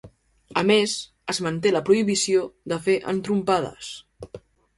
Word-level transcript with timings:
A 0.61 0.61
més, 0.69 0.95
es 1.33 1.39
manté 1.47 1.73
la 1.75 1.81
prohibició 1.89 2.47
de 2.73 2.81
fer 2.87 2.97
entrompades. 3.13 3.93